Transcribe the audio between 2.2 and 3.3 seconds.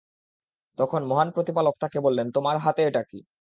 তোমার হাতে এটা কী?